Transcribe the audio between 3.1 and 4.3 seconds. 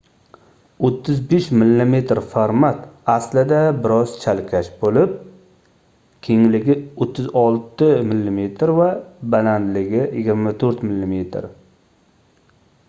aslida bir oz